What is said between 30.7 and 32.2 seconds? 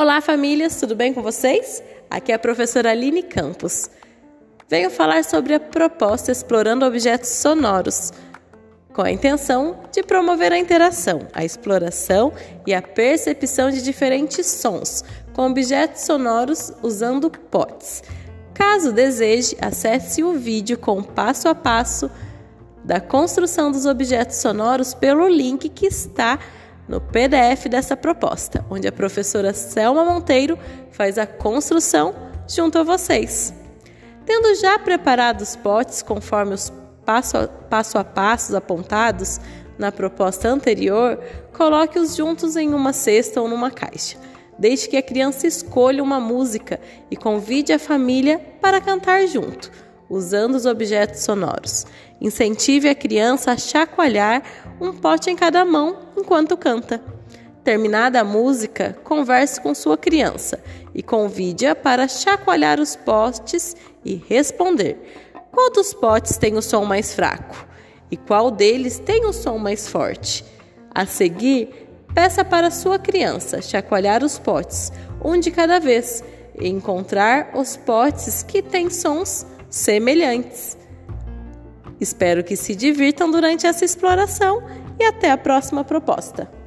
faz a construção